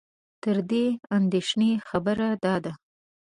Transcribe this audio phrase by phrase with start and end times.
[0.41, 0.85] تر دې
[1.17, 2.73] اندېښنې خبره دا ده